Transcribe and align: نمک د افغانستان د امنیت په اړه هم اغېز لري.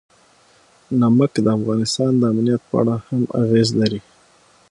نمک 1.01 1.31
د 1.41 1.47
افغانستان 1.57 2.11
د 2.17 2.23
امنیت 2.31 2.61
په 2.69 2.75
اړه 2.81 2.95
هم 3.07 3.23
اغېز 3.41 3.69
لري. 3.81 4.01